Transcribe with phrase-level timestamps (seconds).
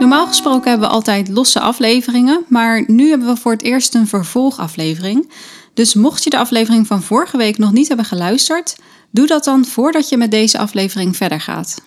[0.00, 4.06] Normaal gesproken hebben we altijd losse afleveringen, maar nu hebben we voor het eerst een
[4.06, 5.32] vervolgaflevering.
[5.74, 8.76] Dus mocht je de aflevering van vorige week nog niet hebben geluisterd,
[9.10, 11.82] doe dat dan voordat je met deze aflevering verder gaat.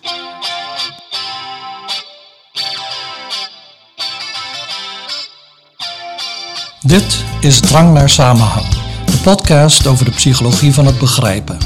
[6.80, 8.68] Dit is Drang naar Samenhang,
[9.04, 11.58] de podcast over de psychologie van het begrijpen.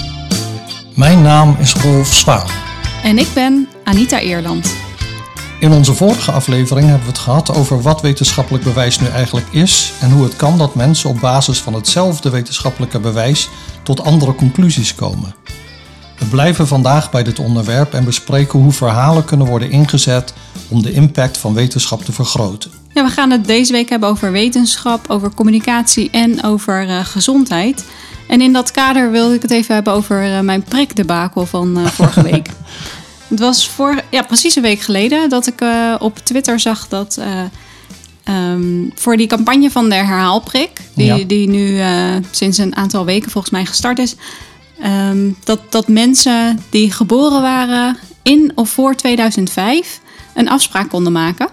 [0.95, 2.47] Mijn naam is Rolf Zwaan.
[3.03, 4.88] En ik ben Anita Eerland.
[5.61, 9.93] In onze vorige aflevering hebben we het gehad over wat wetenschappelijk bewijs nu eigenlijk is
[10.01, 13.49] en hoe het kan dat mensen op basis van hetzelfde wetenschappelijke bewijs
[13.83, 15.35] tot andere conclusies komen.
[16.19, 20.35] We blijven vandaag bij dit onderwerp en bespreken hoe verhalen kunnen worden ingezet
[20.69, 22.71] om de impact van wetenschap te vergroten.
[22.95, 27.85] Ja, we gaan het deze week hebben over wetenschap, over communicatie en over uh, gezondheid.
[28.29, 31.87] En in dat kader wilde ik het even hebben over uh, mijn prikdebakel van uh,
[31.87, 32.49] vorige week.
[33.29, 35.65] Het was voor, ja, precies een week geleden dat ik
[35.99, 37.21] op Twitter zag dat
[38.25, 41.25] um, voor die campagne van de herhaalprik, die, ja.
[41.27, 41.81] die nu
[42.31, 44.15] sinds een aantal weken volgens mij gestart is,
[44.85, 50.01] um, dat, dat mensen die geboren waren in of voor 2005
[50.35, 51.49] een afspraak konden maken.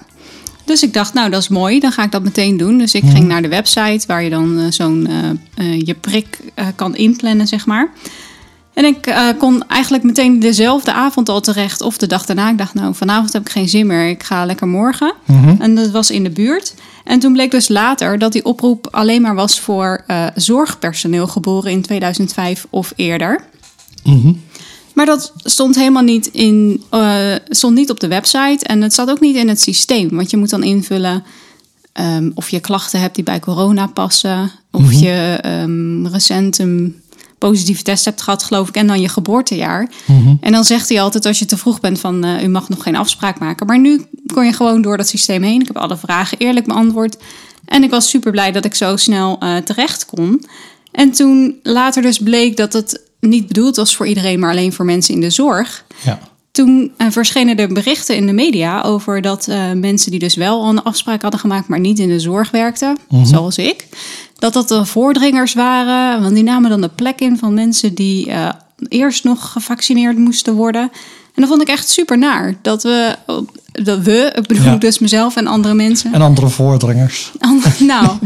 [0.65, 2.77] Dus ik dacht, nou dat is mooi, dan ga ik dat meteen doen.
[2.77, 3.09] Dus ik mm.
[3.09, 5.07] ging naar de website waar je dan zo'n
[5.85, 6.39] je prik
[6.75, 7.91] kan inplannen, zeg maar.
[8.75, 12.49] En ik kon eigenlijk meteen dezelfde avond al terecht of de dag daarna.
[12.49, 15.13] Ik dacht, nou vanavond heb ik geen zin meer, ik ga lekker morgen.
[15.25, 15.61] Mm -hmm.
[15.61, 16.73] En dat was in de buurt.
[17.03, 20.03] En toen bleek dus later dat die oproep alleen maar was voor
[20.35, 23.43] zorgpersoneel geboren in 2005 of eerder.
[24.03, 24.41] Mm -hmm.
[24.95, 29.09] Maar dat stond helemaal niet, in, uh, stond niet op de website en het zat
[29.09, 30.09] ook niet in het systeem.
[30.09, 31.23] Want je moet dan invullen
[31.93, 34.51] um, of je klachten hebt die bij corona passen.
[34.71, 34.99] Of mm -hmm.
[34.99, 37.01] je um, recent een
[37.37, 38.75] positieve test hebt gehad, geloof ik.
[38.75, 39.89] En dan je geboortejaar.
[40.05, 40.35] Mhm.
[40.39, 42.83] En dan zegt hij altijd als je te vroeg bent van uh, u mag nog
[42.83, 43.67] geen afspraak maken.
[43.67, 45.61] Maar nu kon je gewoon door dat systeem heen.
[45.61, 47.17] Ik heb alle vragen eerlijk beantwoord.
[47.65, 50.45] En ik was super blij dat ik zo snel uh, terecht kon.
[50.91, 54.85] En toen later dus bleek dat het niet bedoeld was voor iedereen, maar alleen voor
[54.85, 55.85] mensen in de zorg.
[56.03, 56.19] Ja.
[56.55, 60.61] Toen uh, verschenen er berichten in de media over dat uh, mensen die dus wel
[60.61, 63.25] al een afspraak hadden gemaakt, maar niet in de zorg werkten, -hmm.
[63.25, 63.87] zoals ik,
[64.39, 66.21] dat dat de voordringers waren.
[66.21, 68.49] Want die namen dan de plek in van mensen die uh,
[68.87, 70.81] eerst nog gevaccineerd moesten worden.
[70.81, 72.55] En dat vond ik echt super naar.
[72.61, 73.15] Dat we,
[73.71, 74.75] dat we ik bedoel ja.
[74.75, 76.13] dus mezelf en andere mensen.
[76.13, 77.31] En andere voordringers.
[77.79, 78.17] nou,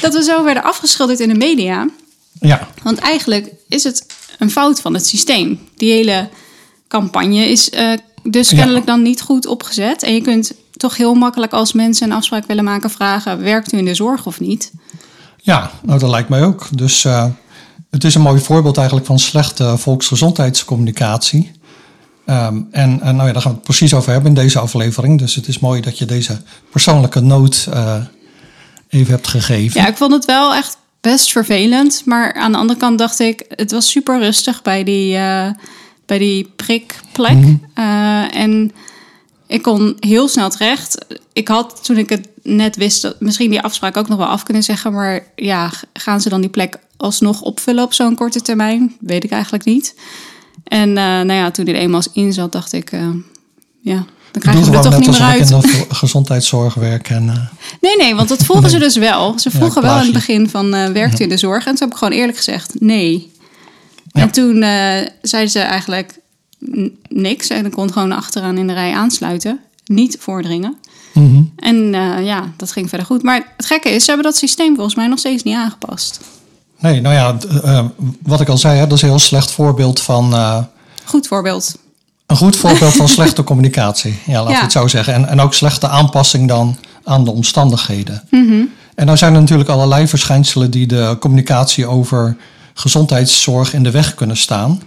[0.00, 1.88] dat we zo werden afgeschilderd in de media.
[2.40, 2.68] Ja.
[2.82, 4.06] Want eigenlijk is het
[4.38, 5.60] een fout van het systeem.
[5.76, 6.28] Die hele
[6.88, 8.92] campagne is uh, dus kennelijk ja.
[8.92, 10.02] dan niet goed opgezet.
[10.02, 13.78] En je kunt toch heel makkelijk als mensen een afspraak willen maken vragen: werkt u
[13.78, 14.72] in de zorg of niet?
[15.36, 16.66] Ja, nou dat lijkt mij ook.
[16.72, 17.24] Dus uh,
[17.90, 21.52] het is een mooi voorbeeld eigenlijk van slechte volksgezondheidscommunicatie.
[22.26, 25.18] Um, en, en nou ja, daar gaan we het precies over hebben in deze aflevering.
[25.18, 27.94] Dus het is mooi dat je deze persoonlijke noot uh,
[28.88, 29.80] even hebt gegeven.
[29.80, 32.02] Ja, ik vond het wel echt best vervelend.
[32.04, 35.50] Maar aan de andere kant dacht ik, het was super rustig bij die, uh,
[36.08, 37.34] bij die prikplek.
[37.34, 37.84] Mm -hmm.
[37.84, 38.72] uh, en
[39.46, 41.06] ik kon heel snel terecht.
[41.32, 44.62] Ik had toen ik het net wist, misschien die afspraak ook nog wel af kunnen
[44.62, 44.92] zeggen.
[44.92, 48.96] Maar ja, gaan ze dan die plek alsnog opvullen op zo'n korte termijn?
[49.00, 49.94] Weet ik eigenlijk niet.
[50.64, 52.90] En uh, nou ja, toen er eenmaal in zat, dacht ik,
[53.80, 55.50] ja, dan krijg je er toch niet meer uit.
[55.50, 57.16] in de gezondheidszorg werken.
[57.16, 57.36] En, uh...
[57.80, 58.72] Nee, nee, want dat vroegen nee.
[58.72, 59.38] ze dus wel.
[59.38, 61.66] Ze vroegen ja, wel in het begin van, werkt u in de zorg?
[61.66, 63.36] En toen heb ik gewoon eerlijk gezegd, nee.
[64.18, 64.24] Ja.
[64.24, 66.18] En toen uh, zeiden ze eigenlijk
[67.08, 67.48] niks.
[67.48, 69.60] En ik kon gewoon achteraan in de rij aansluiten.
[69.84, 70.76] Niet voordringen.
[71.14, 71.52] Mm -hmm.
[71.56, 71.76] En
[72.24, 73.22] ja, dat ging verder goed.
[73.22, 76.20] Maar het gekke is, ze hebben dat systeem volgens mij nog steeds niet aangepast.
[76.78, 77.36] Nee, nou ja,
[78.22, 80.34] wat ik al zei, hè, dat is een heel slecht voorbeeld van...
[81.04, 81.78] Goed voorbeeld.
[82.26, 84.56] Een goed voorbeeld van slechte communicatie, ja, laat ja.
[84.56, 85.14] ik het zo zeggen.
[85.14, 88.22] En, en ook slechte aanpassing dan aan de omstandigheden.
[88.30, 88.70] Mm -hmm.
[88.94, 92.36] En nou zijn er natuurlijk allerlei verschijnselen die de communicatie over
[92.78, 94.82] gezondheidszorg in de weg kunnen staan.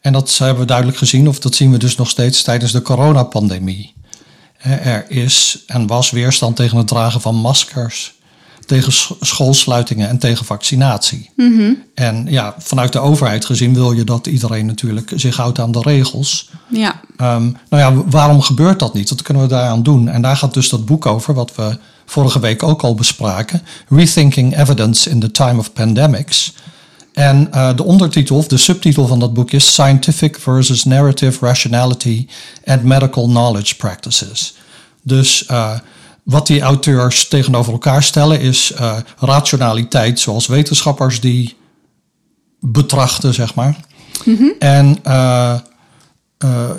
[0.00, 2.82] En dat hebben we duidelijk gezien, of dat zien we dus nog steeds tijdens de
[2.82, 3.94] coronapandemie.
[4.58, 8.14] Er is en was weerstand tegen het dragen van maskers,
[8.66, 11.30] tegen schoolsluitingen en tegen vaccinatie.
[11.36, 11.82] Mm -hmm.
[11.94, 15.80] En ja, vanuit de overheid gezien wil je dat iedereen natuurlijk zich houdt aan de
[15.80, 16.50] regels.
[16.68, 17.00] Ja.
[17.20, 19.08] Um, nou ja, waarom gebeurt dat niet?
[19.08, 20.08] Wat kunnen we daaraan doen?
[20.08, 23.62] En daar gaat dus dat boek over, wat we vorige week ook al bespraken.
[23.88, 26.52] Rethinking Evidence in the Time of Pandemics.
[27.16, 32.26] En uh, de ondertitel, of de subtitel van dat boek is Scientific versus Narrative Rationality
[32.64, 34.54] and Medical Knowledge Practices.
[35.02, 35.78] Dus uh,
[36.22, 41.56] wat die auteurs tegenover elkaar stellen is uh, rationaliteit zoals wetenschappers die
[42.60, 43.76] betrachten, zeg maar.
[44.24, 44.54] Mm -hmm.
[44.58, 44.98] En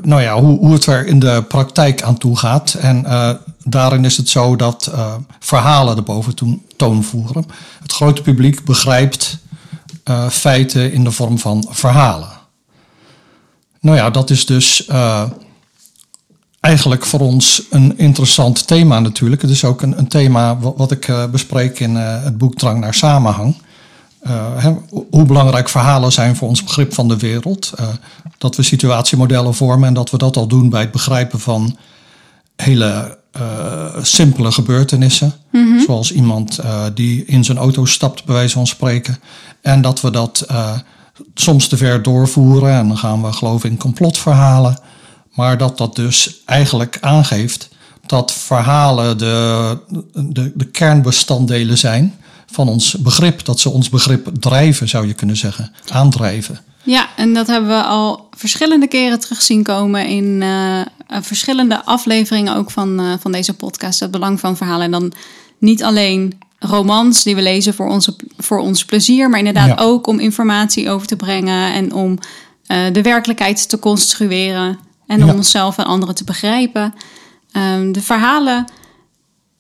[0.01, 2.73] nou ja, hoe, hoe het er in de praktijk aan toe gaat.
[2.73, 3.05] En
[3.63, 4.91] daarin is het zo dat
[5.39, 7.45] verhalen de boventoon voeren.
[7.81, 9.45] Het grote publiek begrijpt
[10.09, 12.29] uh, feiten in de vorm van verhalen.
[13.79, 15.23] Nou ja, dat is dus uh,
[16.59, 19.41] eigenlijk voor ons een interessant thema natuurlijk.
[19.41, 23.55] Het is ook een, een thema wat, ik bespreek in het boek Drang naar Samenhang.
[24.57, 27.73] Hè, hoe belangrijk verhalen zijn voor ons begrip van de wereld.
[28.37, 31.77] dat we situatiemodellen vormen en dat we dat al doen bij het begrijpen van
[32.55, 35.33] hele uh, simpele gebeurtenissen.
[35.51, 35.79] Mm-hmm.
[35.79, 39.19] Zoals iemand uh, die in zijn auto stapt, bij wijze van spreken.
[39.61, 40.71] En dat we dat uh,
[41.33, 42.73] soms te ver doorvoeren.
[42.73, 44.79] En dan gaan we geloven in complotverhalen.
[45.33, 47.69] Maar dat dat dus eigenlijk aangeeft
[48.05, 49.77] dat verhalen de,
[50.13, 52.15] de, de kernbestanddelen zijn
[52.51, 53.45] van ons begrip.
[53.45, 55.71] Dat ze ons begrip drijven, zou je kunnen zeggen.
[55.89, 56.59] Aandrijven.
[56.87, 62.55] Ja, en dat hebben we al verschillende keren terug zien komen in uh, verschillende afleveringen
[62.55, 63.99] ook van, uh, van deze podcast.
[63.99, 64.85] Het belang van verhalen.
[64.85, 65.13] En dan
[65.57, 69.75] niet alleen romans die we lezen voor, onze, voor ons plezier, maar inderdaad ja.
[69.77, 72.11] ook om informatie over te brengen en om
[72.67, 76.93] uh, de werkelijkheid te construeren en om onszelf en anderen te begrijpen.
[77.53, 78.65] Um, de verhalen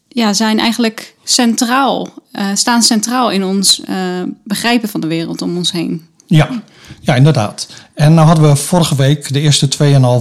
[0.07, 2.09] ja, zijn eigenlijk centraal,
[2.53, 3.81] staan centraal in ons
[4.43, 6.07] begrijpen van de wereld om ons heen.
[6.27, 6.63] Ja,
[6.99, 7.67] ja, inderdaad.
[7.93, 9.67] En nou hadden we vorige week de eerste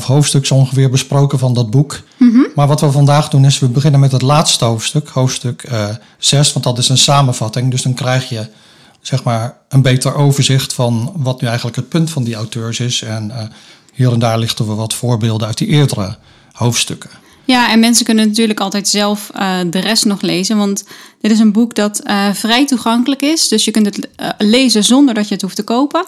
[0.00, 2.00] 2,5 hoofdstuks ongeveer besproken van dat boek.
[2.16, 2.46] Mm-hmm.
[2.54, 5.88] Maar wat we vandaag doen is, we beginnen met het laatste hoofdstuk, hoofdstuk uh,
[6.18, 7.70] 6, want dat is een samenvatting.
[7.70, 8.46] Dus dan krijg je
[9.00, 13.02] zeg maar een beter overzicht van wat nu eigenlijk het punt van die auteurs is.
[13.02, 13.42] En uh,
[13.92, 16.16] hier en daar lichten we wat voorbeelden uit die eerdere
[16.52, 17.10] hoofdstukken.
[17.46, 20.56] Ja, en mensen kunnen natuurlijk altijd zelf uh, de rest nog lezen.
[20.56, 20.84] Want
[21.20, 23.48] dit is een boek dat uh, vrij toegankelijk is.
[23.48, 26.06] Dus je kunt het uh, lezen zonder dat je het hoeft te kopen.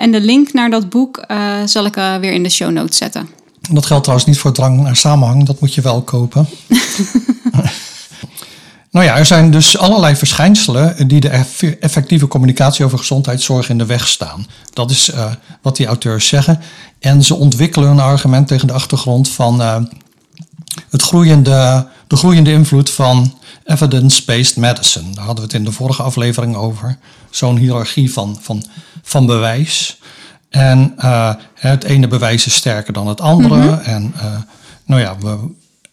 [0.00, 1.24] en de link naar dat boek
[1.64, 3.28] zal ik weer in de show notes zetten.
[3.70, 5.46] Dat geldt trouwens niet voor drang naar samenhang.
[5.46, 6.48] Dat moet je wel kopen.
[8.90, 11.44] nou ja, er zijn dus allerlei verschijnselen die de
[11.80, 14.46] effectieve communicatie over gezondheidszorg in de weg staan.
[14.72, 15.10] Dat is
[15.62, 16.60] wat die auteurs zeggen.
[16.98, 19.86] En ze ontwikkelen een argument tegen de achtergrond van
[20.90, 25.14] het groeiende, de groeiende invloed van evidence-based medicine.
[25.14, 26.98] Daar hadden we het in de vorige aflevering over.
[27.30, 28.64] Zo'n hiërarchie van, van,
[29.02, 29.98] van bewijs.
[30.48, 33.54] En uh, het ene bewijs is sterker dan het andere.
[33.54, 33.78] Mm-hmm.
[33.78, 34.22] En uh,
[34.84, 35.38] nou ja, we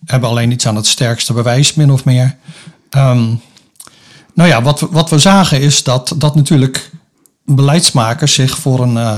[0.06, 2.36] hebben alleen iets aan het sterkste bewijs, min of meer.
[2.98, 3.42] Um,
[4.34, 6.92] nou ja, wat we, wat we zagen is dat, dat natuurlijk
[7.46, 9.14] beleidsmakers zich voor een uh,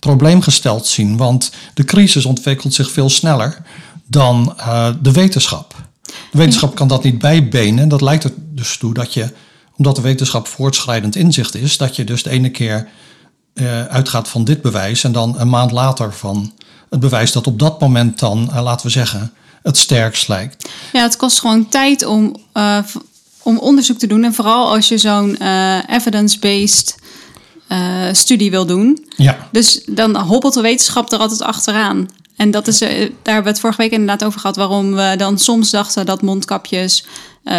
[0.00, 1.16] probleem gesteld zien.
[1.16, 3.62] Want de crisis ontwikkelt zich veel sneller
[4.06, 5.74] dan uh, de wetenschap.
[6.02, 7.88] De wetenschap kan dat niet bijbenen.
[7.88, 9.32] Dat leidt er dus toe dat je,
[9.76, 12.88] omdat de wetenschap voortschrijdend inzicht is, dat je dus de ene keer
[13.54, 16.52] uh, uitgaat van dit bewijs en dan een maand later van
[16.90, 19.32] het bewijs dat op dat moment dan, uh, laten we zeggen,
[19.62, 20.68] het sterkst lijkt.
[20.92, 22.36] Ja, het kost gewoon tijd om,
[23.42, 24.24] om onderzoek te doen.
[24.24, 25.36] En vooral als je zo'n
[25.86, 26.94] evidence-based
[28.12, 29.06] studie wil doen.
[29.16, 29.48] Ja.
[29.52, 32.08] Dus dan hobbelt de wetenschap er altijd achteraan.
[32.36, 32.88] En dat is, daar
[33.22, 37.04] hebben we het vorige week inderdaad over gehad, waarom we dan soms dachten dat mondkapjes
[37.44, 37.54] uh,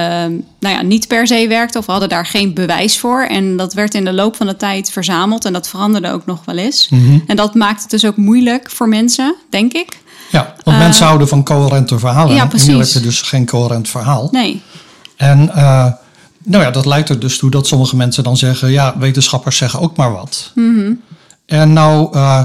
[0.60, 3.22] nou ja, niet per se werkten of we hadden daar geen bewijs voor.
[3.22, 6.46] En dat werd in de loop van de tijd verzameld en dat veranderde ook nog
[6.46, 6.90] wel eens.
[6.90, 7.24] Mm-hmm.
[7.28, 10.00] En dat maakt het dus ook moeilijk voor mensen, denk ik.
[10.32, 12.36] Ja, want uh, mensen houden van coherente verhalen.
[12.36, 12.68] Ja, precies.
[12.68, 14.28] En hier heb je dus geen coherent verhaal.
[14.32, 14.62] Nee.
[15.16, 15.86] En uh,
[16.44, 19.80] nou ja, dat leidt er dus toe dat sommige mensen dan zeggen, ja, wetenschappers zeggen
[19.80, 20.52] ook maar wat.
[20.56, 21.02] Mm-hmm.
[21.46, 22.44] En nou uh,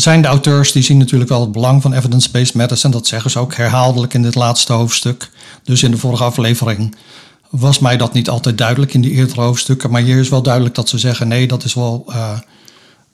[0.00, 2.92] zijn de auteurs die zien natuurlijk wel het belang van evidence-based medicine.
[2.92, 5.30] Dat zeggen ze ook herhaaldelijk in dit laatste hoofdstuk.
[5.64, 6.94] Dus in de vorige aflevering
[7.50, 9.90] was mij dat niet altijd duidelijk in die eerdere hoofdstukken.
[9.90, 12.38] Maar hier is wel duidelijk dat ze zeggen: nee, dat is wel uh,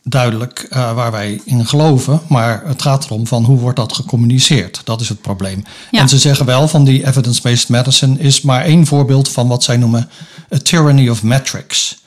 [0.02, 2.20] duidelijk uh, waar wij in geloven.
[2.28, 4.80] Maar het gaat erom van hoe wordt dat gecommuniceerd.
[4.84, 5.64] Dat is het probleem.
[5.90, 6.00] Ja.
[6.00, 9.76] En ze zeggen wel van die evidence-based medicine is maar één voorbeeld van wat zij
[9.76, 10.08] noemen
[10.54, 12.00] a tyranny of metrics.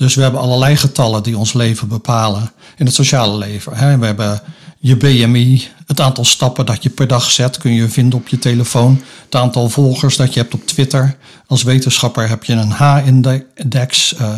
[0.00, 3.72] Dus we hebben allerlei getallen die ons leven bepalen in het sociale leven.
[3.72, 4.40] We hebben
[4.78, 8.38] je BMI, het aantal stappen dat je per dag zet, kun je vinden op je
[8.38, 9.02] telefoon.
[9.24, 11.16] Het aantal volgers dat je hebt op Twitter.
[11.46, 14.14] Als wetenschapper heb je een H-index.
[14.20, 14.28] Uh,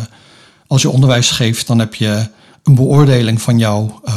[0.67, 2.27] als je onderwijs geeft, dan heb je
[2.63, 4.15] een beoordeling van jouw uh,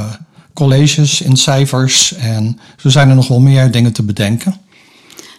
[0.54, 2.14] colleges in cijfers.
[2.14, 4.60] En zo zijn er nog wel meer dingen te bedenken.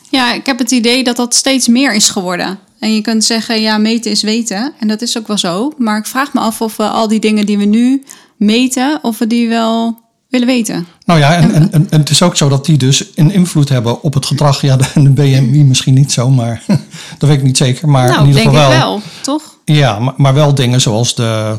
[0.10, 2.60] Ja, ik heb het idee dat dat steeds meer is geworden.
[2.80, 4.74] En je kunt zeggen, ja, meten is weten.
[4.80, 5.72] En dat is ook wel zo.
[5.78, 8.04] Maar ik vraag me af of we al die dingen die we nu
[8.38, 9.98] meten, of we die wel
[10.30, 10.88] willen weten.
[11.06, 14.02] Nou ja, en, en, en, het is ook zo dat die dus een invloed hebben
[14.02, 14.62] op het gedrag.
[14.62, 16.64] Ja, de, de BMI misschien niet zo, maar
[17.20, 17.90] dat weet ik niet zeker.
[17.90, 19.56] Maar nou, in ieder denk geval wel, wel, toch?
[19.66, 21.58] Ja, maar, maar wel dingen zoals de,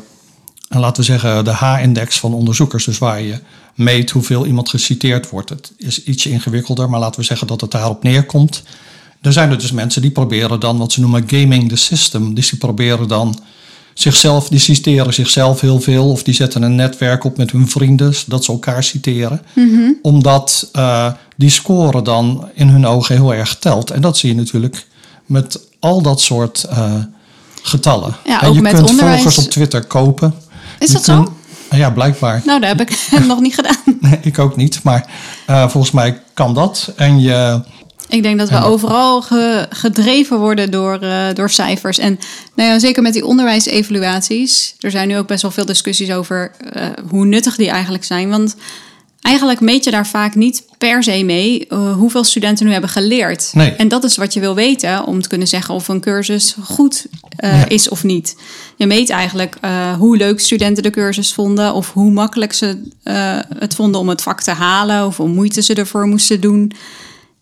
[0.68, 2.84] laten we zeggen, de H-index van onderzoekers.
[2.84, 3.40] Dus waar je
[3.74, 5.48] meet hoeveel iemand geciteerd wordt.
[5.48, 8.62] Het is ietsje ingewikkelder, maar laten we zeggen dat het daarop neerkomt.
[9.20, 12.34] Er zijn er dus mensen die proberen dan wat ze noemen gaming the system.
[12.34, 13.38] Dus die proberen dan
[13.94, 16.10] zichzelf, die citeren zichzelf heel veel.
[16.10, 19.42] Of die zetten een netwerk op met hun vrienden, dat ze elkaar citeren.
[20.02, 23.90] Omdat uh, die score dan in hun ogen heel erg telt.
[23.90, 24.86] En dat zie je natuurlijk
[25.26, 26.94] met al dat soort uh,
[27.62, 28.16] getallen.
[28.24, 30.34] Ja, en je kunt onderwijs- volgers op Twitter kopen.
[30.78, 31.32] Is Je dat zo?
[31.70, 32.42] Ja, blijkbaar.
[32.44, 33.76] Nou, dat heb ik nog niet gedaan.
[34.00, 34.82] Nee, ik ook niet.
[34.82, 35.10] Maar
[35.46, 36.92] eh, volgens mij kan dat.
[36.96, 37.60] En je,
[38.08, 41.98] Ik denk dat we overal ge- gedreven worden door, eh, door cijfers.
[41.98, 42.18] En
[42.54, 44.74] nou ja, zeker met die onderwijsevaluaties.
[44.80, 48.28] Er zijn nu ook best wel veel discussies over eh, hoe nuttig die eigenlijk zijn.
[48.28, 48.56] Want
[49.20, 53.50] eigenlijk meet je daar vaak niet per se mee eh, hoeveel studenten nu hebben geleerd.
[53.54, 53.70] Nee.
[53.72, 57.06] En dat is wat je wil weten om te kunnen zeggen of een cursus goed
[57.38, 57.68] Ja.
[57.68, 58.36] is of niet.
[58.76, 59.56] Je meet eigenlijk
[59.98, 62.82] hoe leuk studenten de cursus vonden of hoe makkelijk ze
[63.58, 66.72] het vonden om het vak te halen of hoe moeite ze ervoor moesten doen.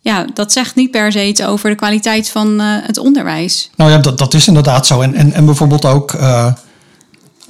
[0.06, 3.70] Ja, dat zegt niet per se iets over de kwaliteit van eh, het onderwijs.
[3.76, 5.00] nou ja, dat, dat is inderdaad zo.
[5.00, 6.52] En, en, en bijvoorbeeld ook eh,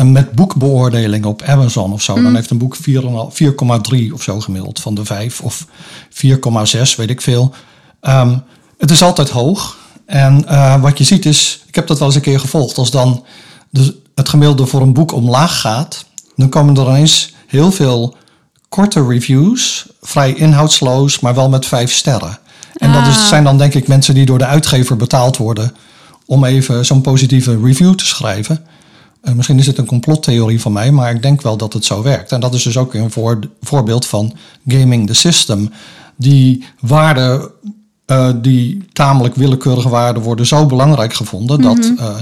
[0.05, 2.23] met boekbeoordeling op Amazon of zo.
[2.23, 5.67] Dan heeft een boek 4,5 4,3 of zo gemiddeld van de 5 of
[6.11, 7.55] 4,6, weet ik veel.
[8.01, 8.39] Ehm,
[8.79, 9.77] het is altijd hoog.
[10.07, 12.91] En eh, wat je ziet is, ik heb dat wel eens een keer gevolgd, als
[12.91, 13.25] dan
[13.71, 16.05] de, het gemiddelde voor een boek omlaag gaat,
[16.37, 18.17] dan komen er ineens heel veel
[18.69, 22.39] korte reviews, vrij inhoudsloos, maar wel met vijf sterren.
[22.77, 23.27] En dat is, Ah.
[23.27, 25.73] zijn dan denk ik mensen die door de uitgever betaald worden
[26.27, 28.65] om even zo'n positieve review te schrijven.
[29.23, 32.03] Eh, misschien is het een complottheorie van mij, maar ik denk wel dat het zo
[32.03, 32.33] werkt.
[32.33, 34.33] En dat is dus ook een voor, voorbeeld van
[34.67, 35.71] gaming the system.
[36.17, 37.51] Die waarden,
[38.07, 42.17] eh, die tamelijk willekeurige waarden, worden zo belangrijk gevonden dat, eh,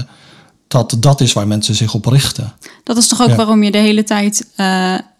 [0.67, 2.53] dat dat is waar mensen zich op richten.
[2.83, 3.35] Dat is toch ook Ja.
[3.35, 4.47] waarom je de hele tijd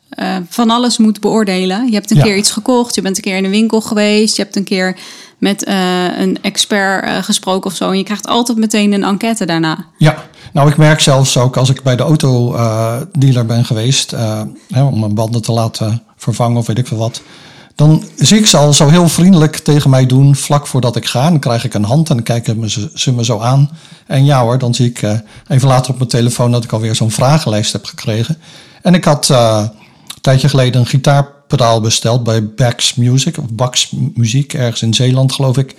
[0.09, 1.85] eh, van alles moet beoordelen.
[1.87, 2.23] Je hebt een Ja.
[2.23, 4.97] keer iets gekocht, je bent een keer in een winkel geweest, je hebt een keer
[5.37, 7.89] met eh, een expert eh, gesproken of zo.
[7.89, 9.85] En je krijgt altijd meteen een enquête daarna.
[9.97, 14.11] Ja, nou ik merk zelfs ook als ik bij de autodealer ben geweest,
[14.67, 17.21] hè, om mijn banden te laten vervangen of weet ik veel wat.
[17.75, 21.29] Dan zie ik ze al zo heel vriendelijk tegen mij doen vlak voordat ik ga.
[21.29, 23.69] Dan krijg ik een hand en dan kijken ze, me zo aan.
[24.07, 25.01] En ja hoor, dan zie ik
[25.47, 28.37] even later op mijn telefoon dat ik alweer zo'n vragenlijst heb gekregen.
[28.81, 29.33] En ik had
[30.25, 35.57] tijdje geleden een gitaarpedaal besteld bij Bax Music, of Bax Muziek, ergens in Zeeland geloof
[35.57, 35.75] ik.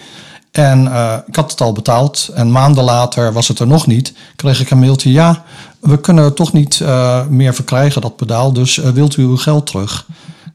[0.51, 2.31] En eh, ik had het al betaald.
[2.35, 4.13] En maanden later was het er nog niet.
[4.37, 5.13] Kreeg ik een mailtje.
[5.13, 5.45] Ja,
[5.81, 8.53] we kunnen het toch niet eh, meer verkrijgen, dat pedaal.
[8.53, 10.07] Dus eh, wilt u uw geld terug?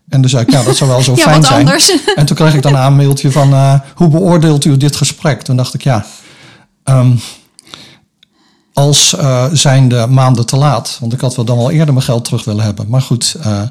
[0.09, 1.59] En toen zei ik, ja, dat zou wel zo Ja, fijn zijn.
[1.59, 1.97] anders.
[2.15, 5.41] En toen kreeg ik daarna een mailtje van, hoe beoordeelt u dit gesprek?
[5.41, 6.05] Toen dacht ik, ja,
[6.83, 7.11] ehm,
[8.73, 10.97] als eh zijnde maanden te laat.
[10.99, 12.89] Want ik had wel dan wel eerder mijn geld terug willen hebben.
[12.89, 13.61] Maar goed, eh,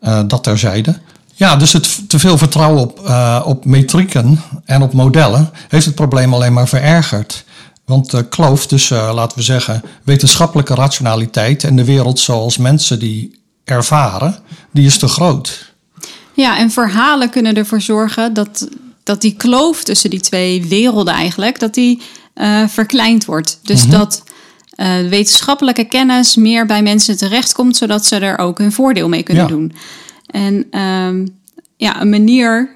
[0.00, 0.98] eh, dat terzijde.
[1.34, 2.98] Ja, dus het te veel vertrouwen op,
[3.44, 7.44] op metrieken en op modellen heeft het probleem alleen maar verergerd.
[7.84, 13.40] Want de kloof tussen, laten we zeggen, wetenschappelijke rationaliteit en de wereld zoals mensen die
[13.64, 14.38] ervaren,
[14.70, 15.72] die is te groot.
[16.32, 18.68] Ja, en verhalen kunnen ervoor zorgen dat,
[19.02, 22.02] dat die kloof tussen die twee werelden eigenlijk, dat die
[22.34, 23.58] eh, verkleind wordt.
[23.62, 24.22] Dus dat
[24.70, 29.42] eh, wetenschappelijke kennis meer bij mensen terechtkomt, zodat ze er ook hun voordeel mee kunnen
[29.42, 29.48] Ja.
[29.48, 29.72] doen.
[30.26, 31.26] En ehm,
[31.76, 32.68] ja, een manier,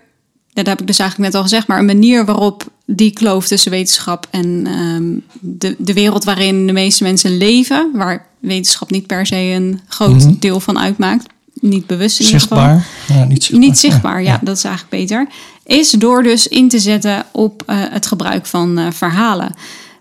[0.52, 3.70] dat heb ik dus eigenlijk net al gezegd, maar een manier waarop die kloof tussen
[3.70, 5.04] wetenschap en ehm,
[5.40, 10.40] de, de wereld waarin de meeste mensen leven, waar wetenschap niet per se een groot
[10.42, 11.26] deel van uitmaakt,
[11.61, 12.58] niet bewust in ieder geval.
[12.58, 12.87] Zichtbaar?
[13.18, 13.61] Ja, niet zichtbaar.
[13.68, 15.26] Niet zichtbaar, ja, dat is eigenlijk beter.
[15.64, 19.54] Is door dus in te zetten op eh, het gebruik van eh, verhalen.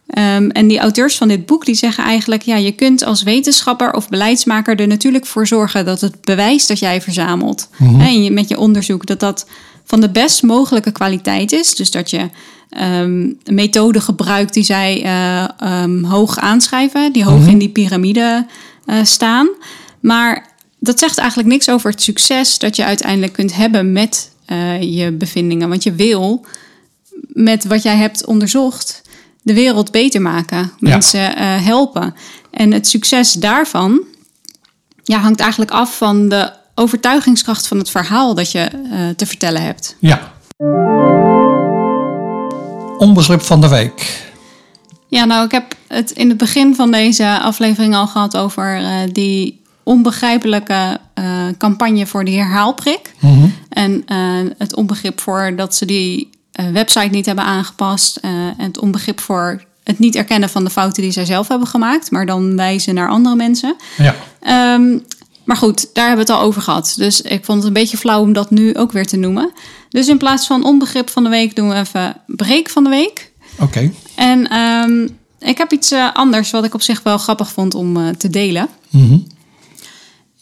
[0.08, 2.42] Ehm, en die auteurs van dit boek die zeggen eigenlijk...
[2.42, 5.86] ja, je kunt als wetenschapper of beleidsmaker er natuurlijk voor zorgen...
[5.86, 9.06] dat het bewijs dat jij verzamelt hè, en je, met je onderzoek...
[9.06, 9.48] dat dat
[9.84, 11.76] van de best mogelijke kwaliteit is.
[11.76, 12.30] Dus dat je
[12.70, 17.14] ehm methoden gebruikt die zij eh, ehm, hoog aanschrijven...
[17.14, 18.46] die hoog in die piramide
[19.04, 19.48] staan.
[20.00, 20.46] Maar
[20.80, 25.12] dat zegt eigenlijk niks over het succes dat je uiteindelijk kunt hebben met eh, je
[25.12, 25.70] bevindingen.
[25.70, 26.46] Want je wil
[27.28, 29.02] met wat jij hebt onderzocht
[29.42, 32.16] de wereld beter maken, mensen eh, helpen.
[32.52, 34.02] En het succes daarvan
[35.04, 39.62] ja, hangt eigenlijk af van de overtuigingskracht van het verhaal dat je eh, te vertellen
[39.62, 39.96] hebt.
[40.00, 40.34] Ja.
[42.98, 44.32] Onbegrip van de week.
[45.08, 48.82] Ja, nou, ik heb het in het begin van deze aflevering al gehad over
[49.12, 53.14] die onbegrijpelijke eh, campagne voor de herhaalprik.
[53.70, 54.18] En eh,
[54.58, 58.18] het onbegrip voor dat ze die eh, website niet hebben aangepast.
[58.18, 62.12] en het onbegrip voor het niet erkennen van de fouten die zij zelf hebben gemaakt,
[62.12, 63.76] maar dan wijzen naar andere mensen.
[63.98, 64.16] Ja.
[64.40, 64.98] Ehm,
[65.44, 66.94] maar goed, daar hebben we het al over gehad.
[66.98, 69.52] Dus ik vond het een beetje flauw om dat nu ook weer te noemen.
[69.90, 73.32] Dus in plaats van onbegrip van de week doen we even breek van de week.
[73.60, 73.92] Oké.
[74.16, 75.08] En ehm,
[75.40, 78.68] ik heb iets anders wat ik op zich wel grappig vond om te delen.
[78.90, 79.18] Mhm.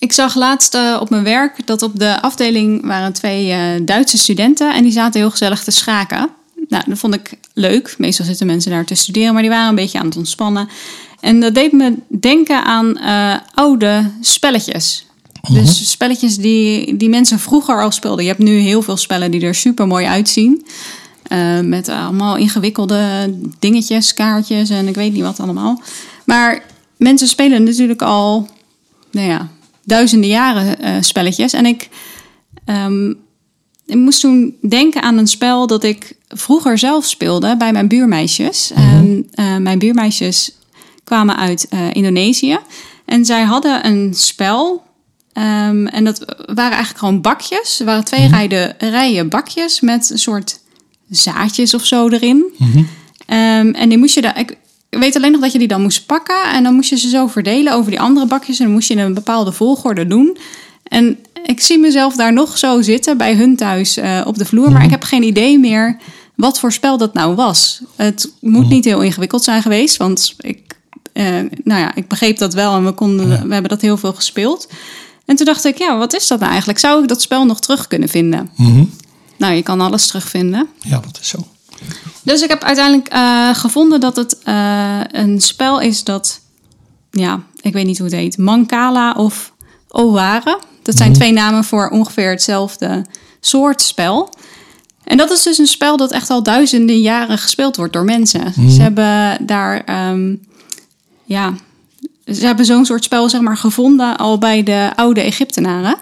[0.02, 4.18] Ik zag laatst eh, op mijn werk dat op de afdeling waren twee eh, Duitse
[4.18, 6.30] studenten en die zaten heel gezellig te schaken.
[6.68, 7.96] Nou, dat vond ik leuk.
[7.98, 10.70] Meestal zitten mensen daar te studeren, maar die waren een beetje aan het ontspannen.
[11.20, 15.06] En dat deed me denken aan eh, oude spelletjes.
[15.50, 18.24] Dus spelletjes die, die mensen vroeger al speelden.
[18.24, 20.66] Je hebt nu heel veel spellen die er super mooi uitzien.
[21.64, 25.82] Met allemaal ingewikkelde dingetjes, kaartjes en ik weet niet wat allemaal.
[26.26, 26.64] Maar
[26.98, 28.48] mensen spelen natuurlijk al,
[29.12, 29.50] nou ja,
[29.92, 31.54] duizenden jaren eh, spelletjes.
[31.54, 31.90] En ik,
[32.66, 33.10] ehm,
[33.86, 38.72] ik moest toen denken aan een spel dat ik vroeger zelf speelde bij mijn buurmeisjes.
[38.76, 40.58] En, eh, mijn buurmeisjes
[41.04, 42.60] kwamen uit eh, Indonesië.
[43.06, 44.90] En zij hadden een spel.
[45.34, 47.80] ehm, en dat waren eigenlijk gewoon bakjes.
[47.80, 50.60] Er waren twee rijden, rijen bakjes met een soort
[51.10, 52.44] zaadjes of zo erin.
[53.26, 54.40] Ehm, en die moest je daar.
[54.40, 54.58] Ik
[55.00, 56.52] weet alleen nog dat je die dan moest pakken.
[56.54, 58.60] En dan moest je ze zo verdelen over die andere bakjes.
[58.60, 60.38] En dan moest je in een bepaalde volgorde doen.
[60.84, 64.72] En ik zie mezelf daar nog zo zitten bij hun thuis eh, op de vloer.
[64.72, 65.98] Maar ik heb geen idee meer
[66.36, 67.82] wat voor spel dat nou was.
[67.96, 69.98] Het moet niet heel ingewikkeld zijn geweest.
[69.98, 70.76] Want ik,
[71.14, 71.26] eh,
[71.64, 72.76] nou ja, ik begreep dat wel.
[72.76, 74.68] En we, konden, we hebben dat heel veel gespeeld.
[75.26, 76.80] En toen dacht ik, ja, wat is dat nou eigenlijk?
[76.80, 78.50] Zou ik dat spel nog terug kunnen vinden?
[78.56, 78.84] Mhm.
[79.38, 80.68] Nou, je kan alles terugvinden.
[80.80, 81.48] Ja, dat is zo.
[82.24, 86.42] Dus ik heb uiteindelijk eh, gevonden dat het eh, een spel is dat,
[87.12, 89.54] ja, ik weet niet hoe het heet, Mancala of
[89.88, 90.60] Oware.
[90.82, 93.06] Dat zijn twee namen voor ongeveer hetzelfde
[93.40, 94.30] soort spel.
[95.04, 98.54] En dat is dus een spel dat echt al duizenden jaren gespeeld wordt door mensen.
[98.70, 100.36] Ze hebben daar, ehm,
[101.24, 101.54] ja,
[102.26, 105.98] ze hebben zo'n soort spel zeg maar gevonden al bij de oude Egyptenaren.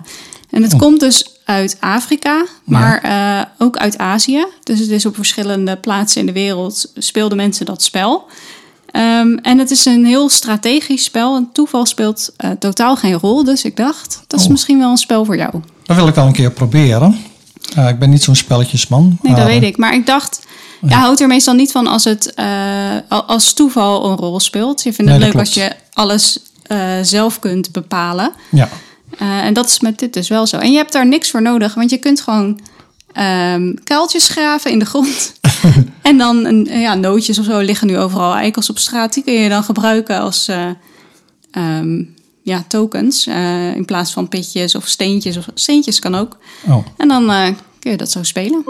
[0.49, 4.45] En het komt dus uit Afrika, maar eh, ook uit Azië.
[4.63, 8.25] Dus het is op verschillende plaatsen in de wereld speelden mensen dat spel.
[8.91, 11.35] Ehm, en het is een heel strategisch spel.
[11.35, 13.43] En toeval speelt eh, totaal geen rol.
[13.43, 14.51] Dus ik dacht, dat is Oh.
[14.51, 15.51] misschien wel een spel voor jou.
[15.83, 17.17] Dat wil ik al een keer proberen.
[17.75, 19.17] Eh, ik ben niet zo'n spelletjesman.
[19.21, 19.77] Nee, dat weet ik.
[19.77, 20.39] Maar ik dacht,
[20.81, 22.33] je houdt er meestal niet van als het
[23.09, 24.83] al- als toeval een rol speelt.
[24.83, 26.39] Je vindt het Nee, leuk als je alles
[27.01, 28.31] zelf kunt bepalen.
[28.49, 28.69] Ja,
[29.19, 30.57] Eh, en dat is met dit dus wel zo.
[30.57, 32.59] En je hebt daar niks voor nodig, want je kunt gewoon
[33.13, 35.33] ehm, kuiltjes graven in de grond.
[36.01, 38.33] en dan een, ja, nootjes of zo liggen nu overal.
[38.35, 40.65] Eikels op straat, die kun je dan gebruiken als eh,
[41.51, 42.03] ehm,
[42.43, 43.27] ja, tokens.
[43.27, 45.37] eh, in plaats van pitjes of steentjes.
[45.37, 46.37] Of steentjes kan ook.
[46.67, 46.85] oh.
[46.97, 47.47] En dan eh,
[47.79, 48.63] kun je dat zo spelen.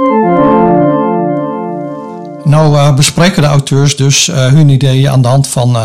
[2.43, 5.77] Nou eh, bespreken de auteurs dus eh, hun ideeën aan de hand van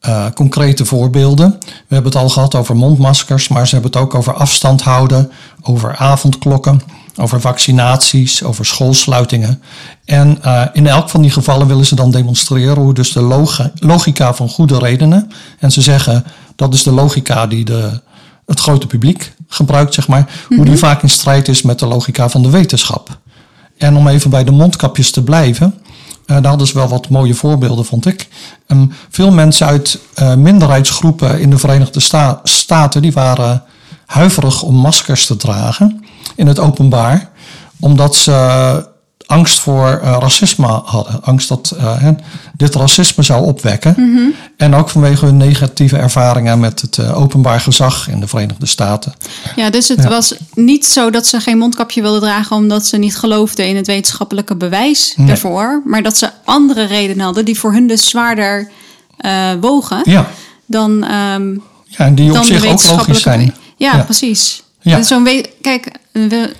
[0.00, 1.56] eh, concrete voorbeelden.
[1.60, 5.30] We hebben het al gehad over mondmaskers, maar ze hebben het ook over afstand houden,
[5.62, 6.80] over avondklokken,
[7.16, 9.62] over vaccinaties, over schoolsluitingen.
[10.04, 13.70] En eh, in elk van die gevallen willen ze dan demonstreren hoe dus de logi-
[13.74, 16.24] logica van goede redenen, en ze zeggen
[16.56, 18.00] dat is de logica die de,
[18.46, 22.28] het grote publiek gebruikt, zeg maar, hoe die vaak in strijd is met de logica
[22.28, 23.18] van de wetenschap.
[23.78, 25.74] En om even bij de mondkapjes te blijven,
[26.26, 28.28] daar hadden ze wel wat mooie voorbeelden, vond ik.
[28.66, 33.62] Ehm, veel mensen uit eh, minderheidsgroepen in de Verenigde Sta- Staten, die waren
[34.06, 36.04] huiverig om maskers te dragen
[36.36, 37.30] in het openbaar,
[37.80, 38.88] omdat ze
[39.30, 41.22] angst voor eh, racisme hadden.
[41.24, 42.08] Angst dat eh,
[42.56, 44.34] dit racisme zou opwekken.
[44.56, 49.14] En ook vanwege hun negatieve ervaringen met het eh, openbaar gezag in de Verenigde Staten.
[49.56, 50.08] Ja, dus het Ja.
[50.08, 53.86] was niet zo dat ze geen mondkapje wilden dragen omdat ze niet geloofden in het
[53.86, 55.26] wetenschappelijke bewijs Nee.
[55.26, 55.82] daarvoor.
[55.84, 58.70] Maar dat ze andere redenen hadden die voor hun dus zwaarder
[59.60, 60.28] wogen Ja,
[60.66, 61.52] dan, ehm,
[61.84, 63.54] ja en die op zich ook logisch zijn.
[63.76, 64.02] Ja, Ja.
[64.02, 64.62] precies.
[64.80, 65.02] Ja.
[65.02, 65.28] Zo'n
[65.60, 65.90] kijk,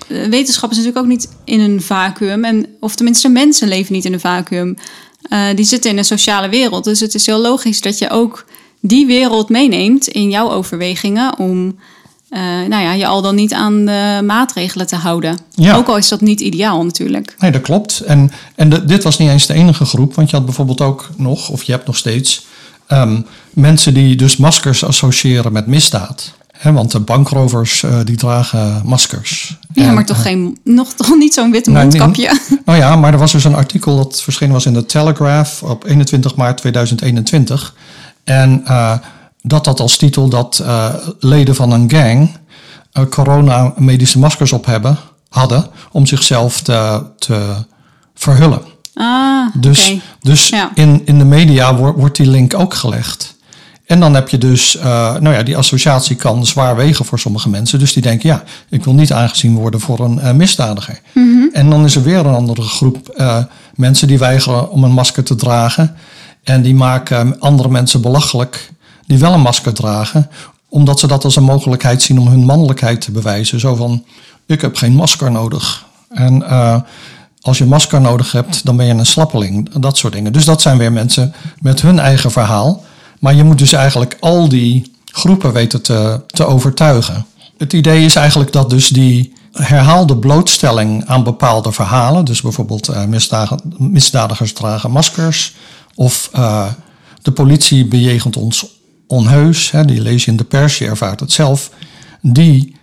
[0.07, 2.45] wetenschap is natuurlijk ook niet in een vacuüm.
[2.45, 4.77] En, of tenminste, mensen leven niet in een vacuüm.
[5.21, 6.83] Eh, die zitten in een sociale wereld.
[6.83, 8.45] Dus het is heel logisch dat je ook
[8.79, 11.75] die wereld meeneemt in jouw overwegingen om
[12.29, 15.37] eh, nou ja, je al dan niet aan de maatregelen te houden.
[15.55, 15.75] Ja.
[15.75, 17.35] Ook al is dat niet ideaal natuurlijk.
[17.39, 17.99] Nee, dat klopt.
[17.99, 21.09] En, en de- dit was niet eens de enige groep, want je had bijvoorbeeld ook
[21.17, 22.45] nog, of je hebt nog steeds,
[22.87, 26.31] ehm, mensen die dus maskers associëren met misdaad.
[26.63, 29.57] Want de bankrovers eh, die dragen maskers.
[29.73, 31.99] Ja, En, maar toch, eh, geen, nog, toch niet zo'n witte Nee, nee.
[31.99, 32.39] mondkapje.
[32.65, 35.85] Nou ja, maar er was dus een artikel dat verschenen was in de Telegraph op
[35.85, 37.75] 21 maart 2021.
[38.23, 38.97] En eh,
[39.41, 40.63] dat had als titel dat
[41.19, 42.29] leden van een gang
[43.09, 44.97] corona-medische maskers op hebben,
[45.29, 47.53] hadden om zichzelf te, te
[48.15, 48.61] verhullen.
[48.93, 50.01] Ah, Dus, oké.
[50.19, 50.71] dus Ja.
[50.73, 53.35] in, in de media wordt, wordt die link ook gelegd.
[53.91, 54.83] En dan heb je dus, uh,
[55.15, 57.79] nou ja, die associatie kan zwaar wegen voor sommige mensen.
[57.79, 60.99] Dus die denken, ja, ik wil niet aangezien worden voor een uh, misdadiger.
[61.13, 61.47] Mhm.
[61.53, 63.37] En dan is er weer een andere groep uh,
[63.75, 65.95] mensen die weigeren om een masker te dragen.
[66.43, 68.71] En die maken andere mensen belachelijk
[69.05, 70.29] die wel een masker dragen.
[70.69, 73.59] Omdat ze dat als een mogelijkheid zien om hun mannelijkheid te bewijzen.
[73.59, 74.03] Zo van,
[74.45, 75.85] ik heb geen masker nodig.
[76.09, 76.43] En
[77.41, 79.69] als je masker nodig hebt, dan ben je een slappeling.
[79.79, 80.33] Dat soort dingen.
[80.33, 82.83] Dus dat zijn weer mensen met hun eigen verhaal.
[83.21, 87.25] Maar je moet dus eigenlijk al die groepen weten te, te overtuigen.
[87.57, 93.03] Het idee is eigenlijk dat dus die herhaalde blootstelling aan bepaalde verhalen, dus bijvoorbeeld uh,
[93.77, 95.55] misdadigers dragen maskers,
[95.95, 96.67] of uh,
[97.21, 98.65] de politie bejegent ons
[99.07, 101.69] onheus, hè, die lees je in de pers, je ervaart het zelf,
[102.21, 102.75] die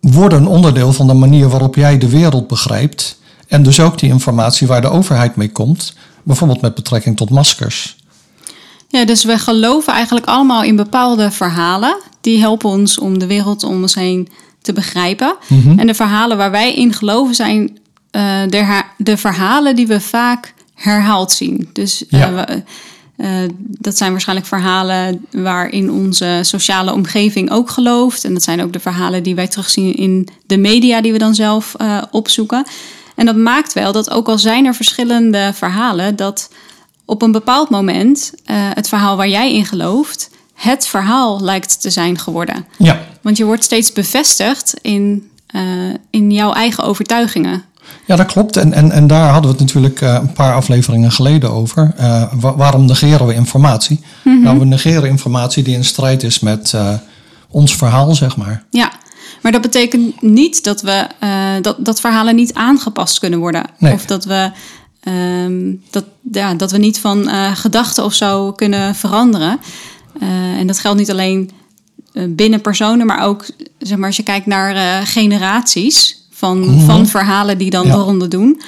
[0.00, 3.18] worden onderdeel van de manier waarop jij de wereld begrijpt.
[3.48, 7.96] En dus ook die informatie waar de overheid mee komt, bijvoorbeeld met betrekking tot maskers.
[8.88, 11.96] Ja, dus we geloven eigenlijk allemaal in bepaalde verhalen.
[12.20, 14.28] Die helpen ons om de wereld om ons heen
[14.62, 15.36] te begrijpen.
[15.46, 15.78] Mhm.
[15.78, 17.78] En de verhalen waar wij in geloven zijn
[18.12, 21.68] uh, de, de, verhalen die we vaak herhaald zien.
[21.72, 22.62] Dus uh, we,
[23.16, 28.24] uh, dat zijn waarschijnlijk verhalen waarin onze sociale omgeving ook gelooft.
[28.24, 31.34] En dat zijn ook de verhalen die wij terugzien in de media die we dan
[31.34, 31.76] zelf
[32.10, 32.64] opzoeken.
[33.14, 36.50] En dat maakt wel dat ook al zijn er verschillende verhalen, dat
[37.08, 41.90] op een bepaald moment uh, het verhaal waar jij in gelooft, het verhaal lijkt te
[41.90, 42.66] zijn geworden.
[42.76, 45.62] Ja, Want je wordt steeds bevestigd in, uh,
[46.10, 47.62] in jouw eigen overtuigingen.
[48.06, 48.56] ja dat klopt.
[48.56, 51.94] En, en, en daar hadden we het natuurlijk uh, een paar afleveringen geleden over.
[52.00, 54.00] Uh, wa waarom negeren we informatie?
[54.24, 54.42] Mhm.
[54.42, 56.94] Nou, we negeren informatie die in strijd is met uh,
[57.48, 58.64] ons verhaal, zeg maar.
[58.70, 58.92] Ja,
[59.42, 63.64] maar dat betekent niet dat, we, uh, dat, dat verhalen niet aangepast kunnen worden.
[63.78, 63.92] Nee.
[63.92, 64.50] Of dat we,
[65.04, 69.58] um, dat, ja, dat we niet van uh, gedachten of zo kunnen veranderen.
[70.22, 71.50] Uh, en dat geldt niet alleen
[72.12, 73.46] uh, binnen personen, maar ook
[73.78, 76.84] zeg maar, als je kijkt naar generaties van, Mhm.
[76.84, 77.92] van verhalen die dan Ja.
[77.96, 78.60] de ronde doen.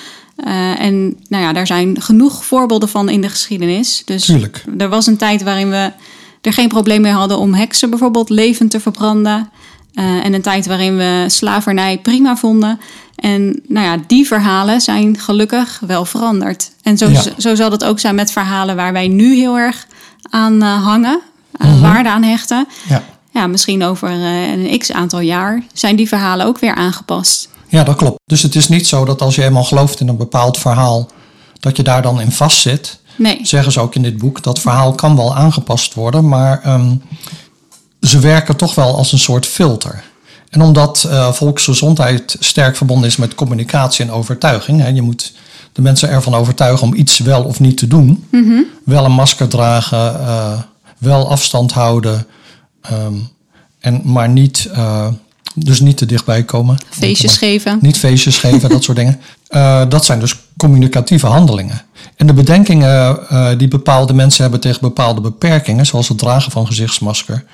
[0.46, 4.02] Uh, en nou ja, daar zijn genoeg voorbeelden van in de geschiedenis.
[4.04, 4.64] Dus Tuurlijk.
[4.78, 5.92] er was een tijd waarin we
[6.40, 9.50] er geen probleem mee hadden om heksen bijvoorbeeld levend te verbranden.
[9.94, 12.80] Uh, en een tijd waarin we slavernij prima vonden.
[13.20, 16.70] En nou ja, die verhalen zijn gelukkig wel veranderd.
[16.83, 17.22] En zo, Ja.
[17.38, 19.87] zo zal dat ook zijn met verhalen waar wij nu heel erg
[20.30, 21.20] aan uh, hangen,
[21.56, 21.80] aan Mhm.
[21.80, 22.66] waarde aan hechten.
[22.88, 23.02] Ja.
[23.33, 27.48] Ja, misschien over uh, een x aantal jaar zijn die verhalen ook weer aangepast.
[27.68, 28.18] ja, dat klopt.
[28.24, 31.11] Dus het is niet zo dat als je eenmaal gelooft in een bepaald verhaal,
[31.61, 32.98] dat je daar dan in vastzit.
[33.16, 34.42] Nee, Zeggen ze ook in dit boek.
[34.42, 37.02] Dat verhaal kan wel aangepast worden, maar um,
[38.00, 40.04] ze werken toch wel als een soort filter.
[40.50, 44.80] En omdat uh, volksgezondheid sterk verbonden is met communicatie en overtuiging.
[44.80, 45.32] Hè, je moet
[45.72, 48.24] de mensen ervan overtuigen om iets wel of niet te doen.
[48.30, 48.66] mm -hmm.
[48.84, 50.58] Wel een masker dragen, uh,
[50.98, 52.26] wel afstand houden.
[52.92, 53.28] Um,
[53.80, 55.08] en maar niet, uh,
[55.54, 56.78] dus niet te dichtbij komen.
[56.90, 57.78] feestjes geven.
[57.80, 59.20] Niet feestjes geven, dat soort dingen.
[59.50, 61.82] Uh, dat zijn dus communicatieve handelingen.
[62.16, 66.66] En de bedenkingen uh, die bepaalde mensen hebben tegen bepaalde beperkingen, zoals het dragen van
[66.66, 67.44] gezichtsmasker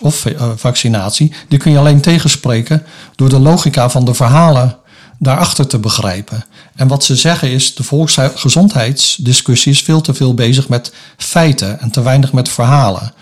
[0.00, 2.82] of uh, vaccinatie, die kun je alleen tegenspreken
[3.16, 4.76] door de logica van de verhalen
[5.18, 6.44] daarachter te begrijpen.
[6.74, 11.90] En wat ze zeggen is, de volksgezondheidsdiscussie is veel te veel bezig met feiten en
[11.90, 13.12] te weinig met verhalen.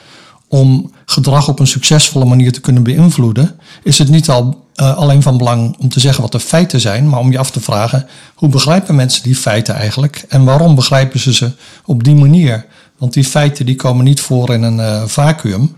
[0.49, 5.23] Om gedrag op een succesvolle manier te kunnen beïnvloeden, is het niet al uh, alleen
[5.23, 8.07] van belang om te zeggen wat de feiten zijn, maar om je af te vragen
[8.35, 11.53] hoe begrijpen mensen die feiten eigenlijk en waarom begrijpen ze ze
[11.85, 12.67] op die manier?
[12.99, 15.77] Want die feiten die komen niet voor in een uh, vacuüm,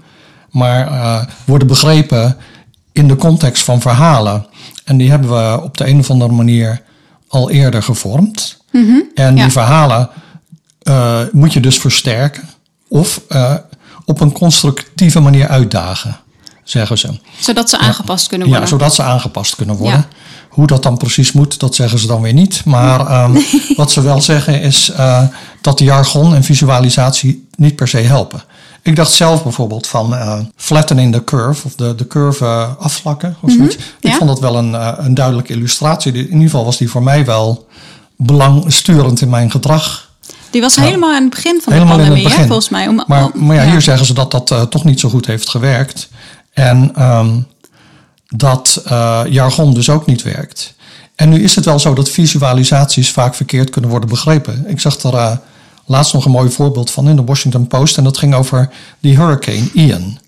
[0.50, 2.36] maar uh, worden begrepen
[2.92, 4.46] in de context van verhalen.
[4.84, 6.82] En die hebben we op de een of andere manier
[7.28, 8.64] al eerder gevormd.
[8.72, 9.04] Mm -hmm.
[9.14, 10.10] En die verhalen
[11.32, 12.48] moet je dus versterken
[12.88, 13.20] of
[14.04, 16.16] op een constructieve manier uitdagen,
[16.64, 17.18] zeggen ze.
[17.40, 18.28] Zodat ze aangepast ja.
[18.28, 18.64] kunnen worden.
[18.64, 20.06] Ja, zodat ze aangepast kunnen worden.
[20.10, 20.16] Ja.
[20.48, 22.64] Hoe dat dan precies moet, dat zeggen ze dan weer niet.
[22.64, 23.44] Maar um,
[23.76, 25.22] wat ze wel zeggen is uh,
[25.60, 28.42] dat de jargon en visualisatie niet per se helpen.
[28.82, 33.36] Ik dacht zelf bijvoorbeeld van uh, flattening the curve, of de, de curve uh, afvlakken
[33.40, 33.76] of zoiets.
[33.76, 34.10] Mm -hmm.
[34.10, 36.12] Ik vond dat wel een, uh, een duidelijke illustratie.
[36.12, 37.66] In ieder geval was die voor mij wel
[38.16, 40.10] belangsturend in mijn gedrag.
[40.50, 42.88] Die was helemaal aan het begin van de pandemie, volgens mij.
[42.88, 45.48] Om, maar, maar ja, ja, hier zeggen ze dat dat toch niet zo goed heeft
[45.48, 46.08] gewerkt.
[46.52, 47.46] En um,
[48.36, 50.74] dat uh, jargon dus ook niet werkt.
[51.14, 54.64] En nu is het wel zo dat visualisaties vaak verkeerd kunnen worden begrepen.
[54.68, 55.36] Ik zag er uh,
[55.86, 57.96] laatst nog een mooi voorbeeld van in de Washington Post.
[57.96, 60.18] En dat ging over die hurricane Ian.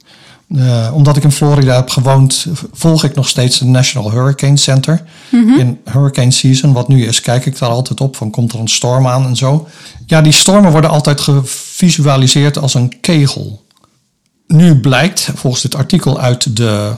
[0.48, 5.02] Uh, omdat ik in Florida heb gewoond, volg ik nog steeds het National Hurricane Center.
[5.28, 5.42] Mhm.
[5.42, 5.58] Mm -hmm.
[5.58, 8.68] In hurricane season, wat nu is, kijk ik daar altijd op van komt er een
[8.68, 9.68] storm aan en zo.
[10.06, 13.63] Ja, die stormen worden altijd gevisualiseerd als een kegel.
[14.46, 16.96] Nu blijkt, volgens dit artikel uit de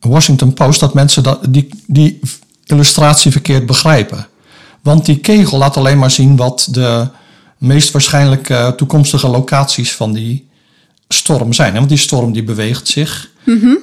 [0.00, 2.20] Washington Post, dat mensen dat, die, die
[2.64, 4.26] illustratie verkeerd begrijpen.
[4.82, 7.08] Want die kegel laat alleen maar zien wat de
[7.58, 10.48] meest waarschijnlijke toekomstige locaties van die
[11.08, 11.74] storm zijn.
[11.74, 13.30] Want die storm die beweegt zich.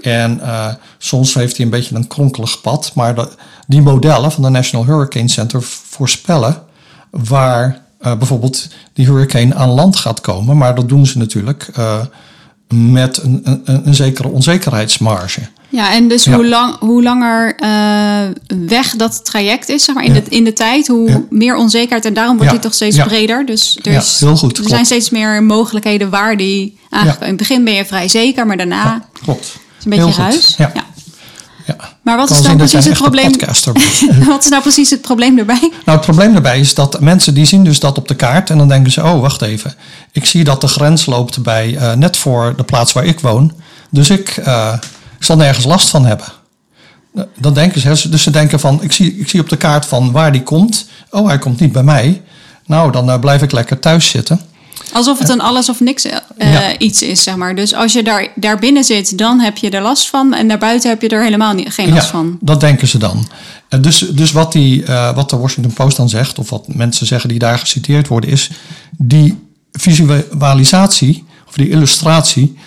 [0.02, 2.92] En uh, soms heeft hij een beetje een kronkelig pad.
[2.96, 3.30] Maar de,
[3.68, 6.64] die modellen van de National Hurricane Center voorspellen
[7.10, 10.58] waar uh, bijvoorbeeld die hurricane aan land gaat komen.
[10.58, 12.00] Maar dat doen ze natuurlijk uh,
[12.72, 15.42] met een, een, een, zekere onzekerheidsmarge.
[15.70, 16.36] Ja, en dus ja.
[16.36, 20.20] hoe, lang, hoe langer uh, weg dat traject is, zeg maar, in, ja.
[20.20, 21.22] de, in de tijd, hoe ja.
[21.30, 22.06] meer onzekerheid.
[22.06, 23.46] En daarom wordt die toch steeds breder.
[23.46, 24.70] Dus er, is, heel goed, er klopt.
[24.70, 27.22] zijn steeds meer mogelijkheden waar die aangekomen.
[27.22, 29.46] In het begin ben je vrij zeker, maar daarna klopt.
[29.80, 30.56] is een beetje ruis.
[30.58, 30.72] Ja.
[31.66, 31.76] Ja.
[32.02, 33.32] Maar wat is nou precies het probleem?
[34.28, 35.60] wat is nou precies het probleem erbij?
[35.60, 38.58] Nou, het probleem daarbij is dat mensen die zien dus dat op de kaart en
[38.58, 39.74] dan denken ze: oh, wacht even,
[40.12, 43.54] ik zie dat de grens loopt bij uh, net voor de plaats waar ik woon,
[43.90, 44.74] dus ik, uh,
[45.18, 46.28] ik zal nergens last van hebben.
[47.38, 50.12] Dan denken ze, dus ze denken van: ik zie, ik zie op de kaart van
[50.12, 50.88] waar die komt.
[51.10, 52.22] Oh, hij komt niet bij mij.
[52.66, 54.42] Nou, dan uh, blijf ik lekker thuis zitten.
[54.92, 56.78] Alsof het een alles of niks uh, ja.
[56.78, 57.56] iets is, zeg maar.
[57.56, 60.34] Dus als je daar, daar binnen zit, dan heb je er last van.
[60.34, 62.38] En daarbuiten heb je er helemaal niet, geen last ja, van.
[62.42, 63.28] dat denken ze dan.
[63.70, 67.06] Uh, dus dus wat, die, uh, wat de Washington Post dan zegt, of wat mensen
[67.06, 68.52] zeggen die daar geciteerd worden, is
[68.98, 72.58] die visualisatie, of die illustratie,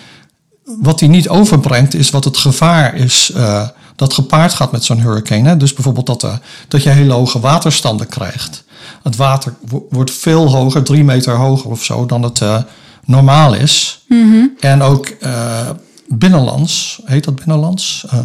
[0.63, 5.01] wat die niet overbrengt, is wat het gevaar is uh, dat gepaard gaat met zo'n
[5.01, 5.49] hurricane.
[5.49, 5.57] Hè?
[5.57, 8.63] Dus bijvoorbeeld dat, dat je hele hoge waterstanden krijgt.
[9.05, 9.53] Het water
[9.89, 12.57] wordt veel hoger, drie meter hoger of zo, dan het uh,
[13.03, 14.03] normaal is.
[14.07, 14.51] Mm -hmm.
[14.59, 15.69] En ook uh,
[16.07, 18.05] binnenlands, heet dat binnenlands?
[18.05, 18.19] Uh,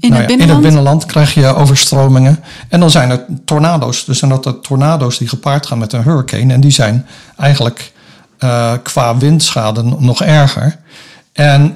[0.00, 2.44] in, nou het ja, in het binnenland krijg je overstromingen.
[2.68, 4.04] En dan zijn er tornado's.
[4.04, 6.52] Dus zijn dat de tornado's die gepaard gaan met een hurricane.
[6.52, 7.92] En die zijn eigenlijk
[8.82, 10.78] qua windschade nog erger.
[11.32, 11.74] En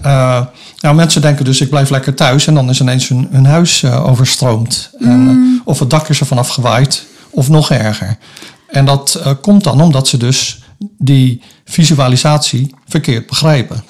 [0.80, 2.46] nou, mensen denken dus, ik blijf lekker thuis.
[2.46, 4.90] En dan is ineens hun, hun huis overstroomd.
[4.98, 5.10] Mm.
[5.10, 7.10] En, of het dak is er vanaf gewaaid.
[7.32, 8.16] Of nog erger.
[8.72, 10.62] En dat uh, komt dan omdat ze dus
[10.98, 13.84] die visualisatie verkeerd begrijpen.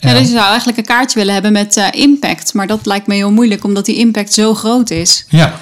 [0.00, 2.54] Ja, dus je zou eigenlijk een kaartje willen hebben met uh, impact.
[2.54, 5.26] Maar dat lijkt me heel moeilijk, omdat die impact zo groot is.
[5.28, 5.54] Ja,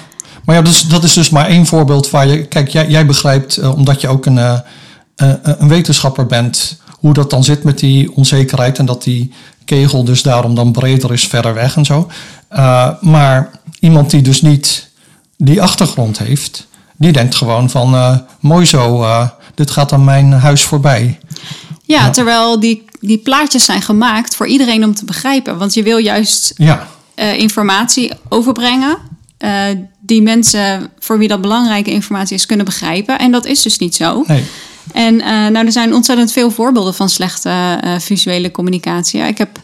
[0.45, 2.45] maar ja, dus, dat is dus maar één voorbeeld waar je...
[2.45, 4.59] Kijk, jij, jij begrijpt, uh, omdat je ook een, uh,
[5.43, 6.81] een wetenschapper bent...
[6.89, 8.77] hoe dat dan zit met die onzekerheid...
[8.77, 9.33] en dat die
[9.65, 12.11] kegel dus daarom dan breder is verder weg en zo.
[13.01, 14.89] maar iemand die dus niet
[15.37, 16.67] die achtergrond heeft...
[16.99, 19.05] die denkt gewoon van, mooi zo,
[19.55, 21.19] dit gaat aan mijn huis voorbij.
[21.83, 25.57] Ja, ja, terwijl die, die plaatjes zijn gemaakt voor iedereen om te begrijpen.
[25.57, 26.87] Want je wil juist ja.
[27.15, 28.97] uh, informatie overbrengen.
[29.99, 33.19] Die mensen voor wie dat belangrijke informatie is kunnen begrijpen.
[33.19, 34.23] En dat is dus niet zo.
[34.27, 34.43] Nee.
[34.93, 35.15] En
[35.51, 39.21] nou, er zijn ontzettend veel voorbeelden van slechte visuele communicatie.
[39.21, 39.59] Ik heb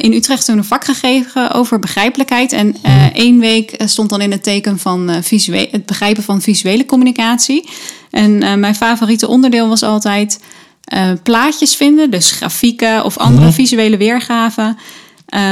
[0.00, 2.52] in Utrecht toen een vak gegeven over begrijpelijkheid.
[2.52, 3.10] En mm.
[3.12, 7.68] één week stond dan in het teken van het begrijpen van visuele communicatie.
[8.10, 10.40] En mijn favoriete onderdeel was altijd
[11.22, 13.52] plaatjes vinden, dus grafieken of andere mm.
[13.52, 14.78] visuele weergaven.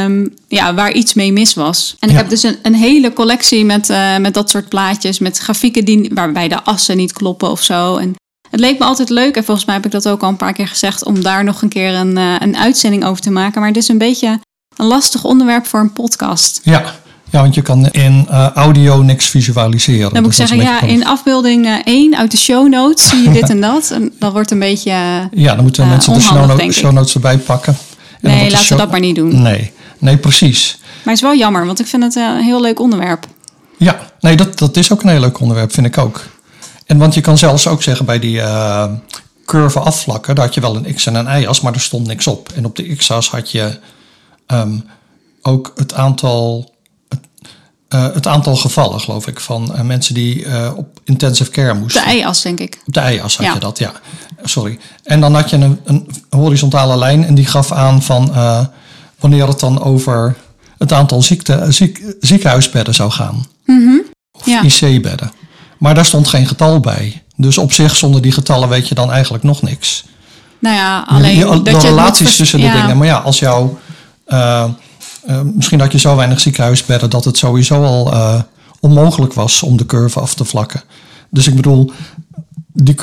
[0.04, 1.96] Um, ja, waar iets mee mis was.
[1.98, 2.14] En ja.
[2.14, 5.84] ik heb dus een, een hele collectie met, uh, met dat soort plaatjes, met grafieken
[5.84, 7.96] die, waarbij de assen niet kloppen of zo.
[7.96, 8.14] En
[8.50, 10.52] het leek me altijd leuk, en volgens mij heb ik dat ook al een paar
[10.52, 13.60] keer gezegd, om daar nog een keer een, uh, een uitzending over te maken.
[13.60, 14.40] Maar het is een beetje
[14.76, 16.60] een lastig onderwerp voor een podcast.
[16.62, 16.94] Ja,
[17.30, 20.12] ja, want je kan in uh, audio niks visualiseren.
[20.12, 23.22] Dan moet dus ik zeggen, ja, in afbeelding uh, 1 uit de show notes zie
[23.22, 23.90] je dit en dat.
[23.90, 27.14] En dat wordt een beetje uh, Ja, dan moeten mensen de show, no show notes
[27.14, 27.76] erbij pakken.
[28.20, 28.78] En nee, laten show...
[28.78, 29.42] we dat maar niet doen.
[29.42, 30.78] Nee, nee, precies.
[30.80, 33.26] Maar het is wel jammer, want ik vind het een heel leuk onderwerp.
[33.76, 36.20] Ja, nee, dat, dat is ook een heel leuk onderwerp, vind ik ook.
[36.88, 38.92] En want je kan zelfs ook zeggen bij die uh,
[39.44, 42.26] curve afvlakken, daar had je wel een x en een y-as, maar er stond niks
[42.26, 42.52] op.
[42.54, 43.78] En op de x-as had je
[44.46, 44.84] um,
[45.42, 46.74] ook het aantal
[47.94, 50.46] uh, het aantal gevallen, geloof ik, van uh, mensen die
[50.76, 52.02] op intensive care moesten.
[52.02, 52.82] De ei-as, denk ik.
[52.86, 53.54] Op de ei-as had ja.
[53.54, 53.92] je dat, ja.
[54.42, 54.78] Sorry.
[55.02, 58.32] En dan had je een, een horizontale lijn en die gaf aan van
[59.18, 60.36] wanneer het dan over
[60.78, 63.46] het aantal ziekte, ziek, ziekenhuisbedden zou gaan.
[63.64, 64.02] Mm -hmm.
[64.32, 64.62] Of ja.
[64.62, 65.32] IC-bedden.
[65.78, 67.22] Maar daar stond geen getal bij.
[67.36, 70.04] Dus op zich, zonder die getallen, weet je dan eigenlijk nog niks.
[70.58, 72.72] Nou ja, alleen je, de, dat de je relaties tussen ja.
[72.72, 72.96] de dingen.
[72.96, 73.78] Maar ja, als jouw
[74.28, 74.64] uh,
[75.54, 78.40] misschien had je zo weinig ziekenhuisbedden dat het sowieso al uh,
[78.80, 80.82] onmogelijk was om de curve af te vlakken.
[81.30, 81.92] Dus ik bedoel,
[82.72, 82.96] die,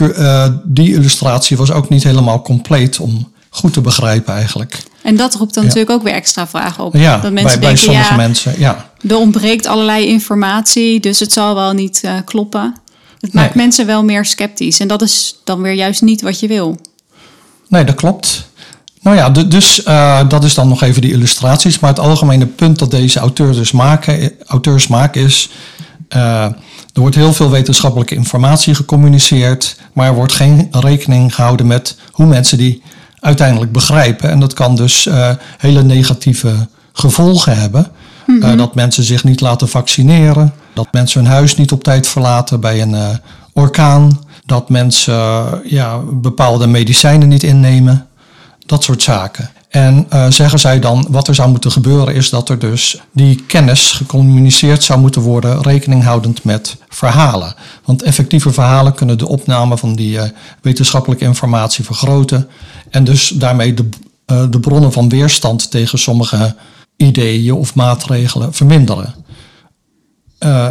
[0.63, 4.83] die illustratie was ook niet helemaal compleet om goed te begrijpen eigenlijk.
[5.03, 5.69] En dat roept dan ja.
[5.69, 6.95] natuurlijk ook weer extra vragen op.
[6.95, 8.89] Ja, dat mensen bij, bij denken, sommige ja, mensen, ja.
[9.08, 12.76] Er ontbreekt allerlei informatie, dus het zal wel niet uh, kloppen.
[13.20, 14.80] Het maakt mensen wel meer sceptisch.
[14.80, 16.78] En dat is dan weer juist niet wat je wil.
[17.68, 18.50] Nee, dat klopt.
[19.02, 21.80] Nou ja, dus uh, dat is dan nog even die illustraties.
[21.80, 25.50] Maar het algemene punt dat deze auteurs dus maken, auteurs maken is...
[26.15, 26.44] Uh,
[26.94, 29.78] er wordt heel veel wetenschappelijke informatie gecommuniceerd...
[29.94, 32.82] maar er wordt geen rekening gehouden met hoe mensen die
[33.20, 34.30] uiteindelijk begrijpen.
[34.30, 37.91] En dat kan dus uh, hele negatieve gevolgen hebben.
[38.25, 38.57] Mm -hmm.
[38.57, 40.53] dat mensen zich niet laten vaccineren.
[40.73, 43.19] Dat mensen hun huis niet op tijd verlaten bij een
[43.53, 44.19] orkaan.
[44.45, 48.07] Dat mensen ja, bepaalde medicijnen niet innemen.
[48.65, 49.49] Dat soort zaken.
[49.69, 53.91] En zeggen zij dan, wat er zou moeten gebeuren is dat er dus die kennis
[53.91, 57.55] gecommuniceerd zou moeten worden, rekening houdend met verhalen.
[57.85, 60.19] Want effectieve verhalen kunnen de opname van die
[60.61, 62.47] wetenschappelijke informatie vergroten
[62.89, 63.89] en dus daarmee de,
[64.49, 66.55] de bronnen van weerstand tegen sommige
[66.97, 69.15] ideeën of maatregelen verminderen.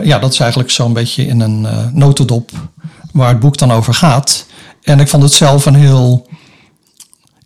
[0.03, 2.51] ja, dat is eigenlijk zo'n beetje in een notendop
[3.13, 4.47] waar het boek dan over gaat.
[4.83, 6.27] En ik vond het zelf een heel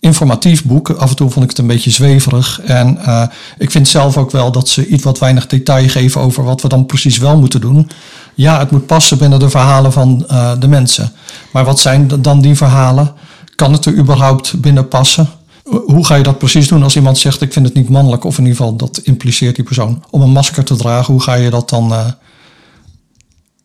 [0.00, 0.90] informatief boek.
[0.90, 2.60] Af en toe vond ik het een beetje zweverig.
[2.60, 3.22] En uh,
[3.58, 6.68] ik vind zelf ook wel dat ze iets wat weinig detail geven over wat we
[6.68, 7.90] dan precies wel moeten doen.
[8.34, 10.18] Ja, het moet passen binnen de verhalen van
[10.58, 11.12] de mensen.
[11.52, 13.14] Maar wat zijn dan die verhalen?
[13.54, 15.28] Kan het er überhaupt binnen passen?
[15.68, 18.38] Hoe ga je dat precies doen als iemand zegt ik vind het niet mannelijk, of
[18.38, 21.12] in ieder geval dat impliceert die persoon, om een masker te dragen?
[21.12, 22.06] Hoe ga je dat dan uh,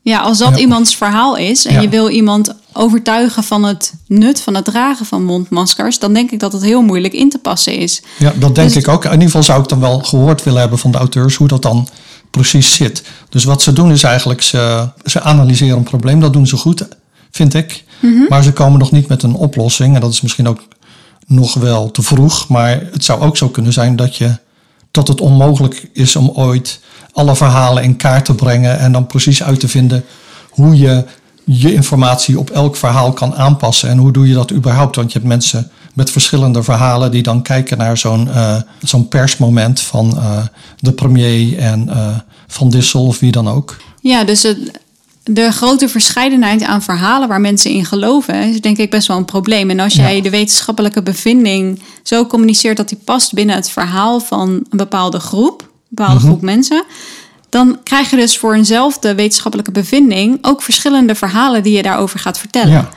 [0.04, 0.58] ja, als dat ja.
[0.58, 1.82] iemands verhaal is en ja.
[1.82, 6.40] je wil iemand overtuigen van het nut van het dragen van mondmaskers, dan denk ik
[6.40, 8.02] dat het heel moeilijk in te passen is.
[8.18, 9.06] Ja, dat denk dus ik ook.
[9.06, 11.62] In ieder geval zou ik dan wel gehoord willen hebben van de auteurs hoe dat
[11.62, 11.88] dan
[12.30, 13.04] precies zit.
[13.30, 16.20] Dus wat ze doen is eigenlijk, ze, ze analyseren een probleem.
[16.20, 16.88] Dat doen ze goed,
[17.32, 17.84] vind ik.
[18.00, 18.26] Mm -hmm.
[18.30, 19.96] Maar ze komen nog niet met een oplossing.
[19.96, 20.62] En dat is misschien ook
[21.34, 22.48] nog wel te vroeg.
[22.48, 24.38] Maar het zou ook zo kunnen zijn dat, je,
[24.92, 26.80] dat het onmogelijk is om ooit
[27.12, 30.04] alle verhalen in kaart te brengen en dan precies uit te vinden
[30.50, 31.06] hoe je
[31.46, 33.90] je informatie op elk verhaal kan aanpassen.
[33.90, 34.96] En hoe doe je dat überhaupt?
[34.96, 39.80] Want je hebt mensen met verschillende verhalen die dan kijken naar zo'n uh, zo'n persmoment
[39.80, 40.46] van uh,
[40.80, 42.08] de premier en uh,
[42.48, 43.78] Van Dissel of wie dan ook.
[44.02, 44.58] Ja, dus het,
[45.24, 49.26] de grote verscheidenheid aan verhalen waar mensen in geloven, is denk ik best wel een
[49.26, 49.70] probleem.
[49.70, 50.22] En als jij ja.
[50.22, 55.70] de wetenschappelijke bevinding zo communiceert dat die past binnen het verhaal van een bepaalde groep,
[55.90, 56.84] bepaalde groep mensen.
[57.50, 62.40] Dan krijg je dus voor eenzelfde wetenschappelijke bevinding ook verschillende verhalen die je daarover gaat
[62.40, 62.72] vertellen.
[62.72, 62.90] Ja.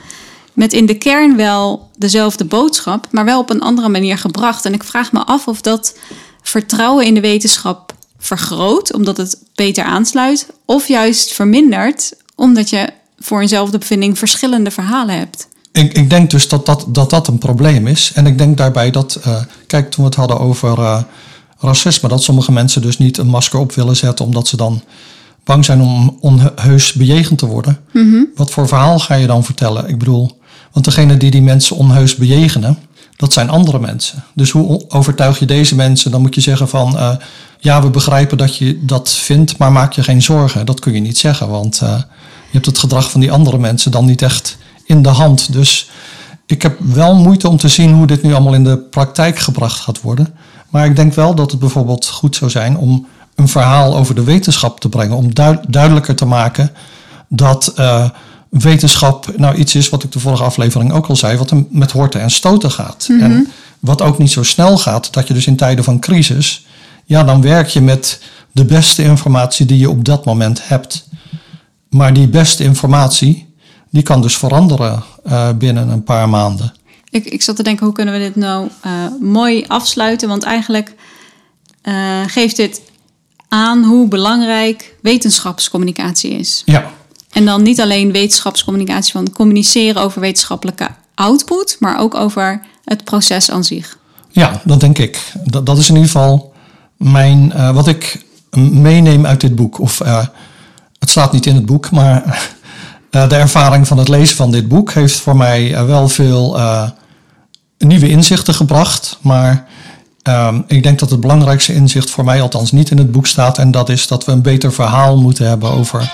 [0.53, 4.65] Met in de kern wel dezelfde boodschap, maar wel op een andere manier gebracht.
[4.65, 5.97] En ik vraag me af of dat
[6.41, 13.41] vertrouwen in de wetenschap vergroot, omdat het beter aansluit, of juist vermindert, omdat je voor
[13.41, 15.47] eenzelfde bevinding verschillende verhalen hebt.
[15.71, 18.11] Ik, ik denk dus dat dat, dat dat een probleem is.
[18.15, 20.79] En ik denk daarbij dat, uh, kijk, toen we het hadden over.
[20.79, 21.01] Uh,
[21.59, 22.09] racisme.
[22.09, 24.81] Dat sommige mensen dus niet een masker op willen zetten omdat ze dan
[25.43, 27.79] bang zijn om onheus bejegend te worden.
[27.93, 28.27] Mm -hmm.
[28.35, 29.87] Wat voor verhaal ga je dan vertellen?
[29.89, 30.39] Ik bedoel,
[30.71, 32.77] want degene die die mensen onheus bejegenen,
[33.17, 34.23] dat zijn andere mensen.
[34.33, 36.11] Dus hoe overtuig je deze mensen?
[36.11, 37.11] Dan moet je zeggen van, uh,
[37.59, 40.65] ja, we begrijpen dat je dat vindt, maar maak je geen zorgen.
[40.65, 41.89] Dat kun je niet zeggen, want uh,
[42.27, 45.53] je hebt het gedrag van die andere mensen dan niet echt in de hand.
[45.53, 45.89] Dus
[46.45, 49.79] ik heb wel moeite om te zien hoe dit nu allemaal in de praktijk gebracht
[49.79, 50.33] gaat worden.
[50.69, 54.23] Maar ik denk wel dat het bijvoorbeeld goed zou zijn om een verhaal over de
[54.23, 55.17] wetenschap te brengen.
[55.17, 55.33] Om
[55.67, 56.71] duidelijker te maken
[57.27, 58.09] dat uh,
[58.49, 62.21] wetenschap nou iets is wat ik de vorige aflevering ook al zei, wat met horten
[62.21, 63.07] en stoten gaat.
[63.09, 63.31] Mm -hmm.
[63.31, 63.47] En
[63.79, 66.65] wat ook niet zo snel gaat, dat je dus in tijden van crisis,
[67.05, 71.07] ja, dan werk je met de beste informatie die je op dat moment hebt.
[71.89, 73.53] Maar die beste informatie,
[73.89, 76.73] die kan dus veranderen uh, binnen een paar maanden.
[77.09, 80.27] Ik, ik zat te denken, hoe kunnen we dit nou uh, mooi afsluiten?
[80.27, 80.93] Want eigenlijk
[81.83, 82.81] uh, geeft dit
[83.47, 86.61] aan hoe belangrijk wetenschapscommunicatie is.
[86.65, 86.91] Ja.
[87.29, 93.51] En dan niet alleen wetenschapscommunicatie van communiceren over wetenschappelijke output, maar ook over het proces
[93.51, 93.97] aan zich.
[94.29, 95.31] Ja, dat denk ik.
[95.43, 96.53] Dat, dat is in ieder geval
[96.97, 98.25] mijn, uh, wat ik
[98.71, 99.79] meeneem uit dit boek.
[99.79, 99.99] Of
[100.99, 102.47] het staat niet in het boek, maar
[103.09, 106.59] de ervaring van het lezen van dit boek heeft voor mij wel veel
[107.77, 109.17] nieuwe inzichten gebracht.
[109.21, 109.67] Maar
[110.23, 113.57] um, ik denk dat het belangrijkste inzicht voor mij althans niet in het boek staat.
[113.57, 116.13] En dat is dat we een beter verhaal moeten hebben over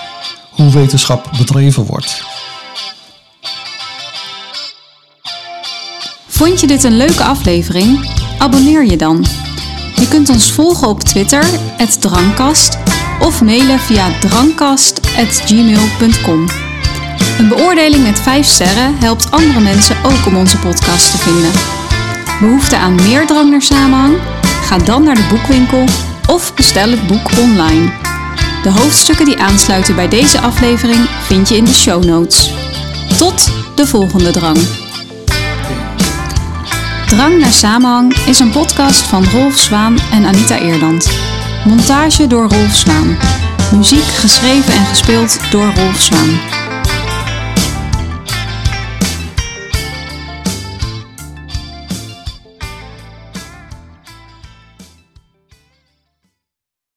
[0.56, 2.24] hoe wetenschap bedreven wordt.
[6.26, 8.10] Vond je dit een leuke aflevering?
[8.38, 9.24] Abonneer je dan.
[9.96, 11.44] Je kunt ons volgen op Twitter,
[12.00, 12.78] @drankkast,
[13.20, 16.46] of mailen via drankkast@gmail.com.
[17.38, 21.50] Een beoordeling met 5 sterren helpt andere mensen ook om onze podcast te vinden.
[22.40, 24.16] Behoefte aan meer drang naar samenhang?
[24.62, 25.84] Ga dan naar de boekwinkel
[26.26, 28.03] of bestel het boek online.
[28.64, 32.52] De hoofdstukken die aansluiten bij deze aflevering vind je in de show notes.
[33.18, 34.58] Tot de volgende drang.
[37.06, 41.10] Drang naar Samenhang is een podcast van Rolf Zwaan en Anita Eerland.
[41.64, 43.16] Montage door Rolf Zwaan.
[43.76, 46.63] Muziek geschreven en gespeeld door Rolf Zwaan.